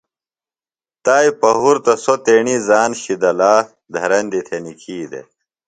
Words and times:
تائی 1.03 1.29
پہُرتہ 1.39 1.93
سوۡ 2.03 2.19
تیٹیۡ 2.25 2.61
زان 2.67 2.91
شِدہ 3.01 3.31
لا 3.39 3.53
دھرندیۡ 3.93 4.45
تھےۡ 4.47 4.61
نِکھی 4.63 4.97
دےۡ۔ 5.11 5.27